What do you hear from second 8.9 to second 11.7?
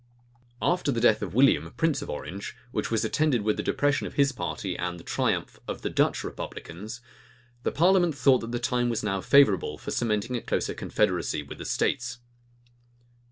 now favorable for cementing a closer confederacy with the